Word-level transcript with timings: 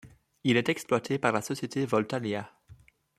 Il 0.43 0.57
est 0.57 0.67
exploité 0.67 1.19
par 1.19 1.31
la 1.31 1.43
société 1.43 1.85
Voltalia. 1.85 2.51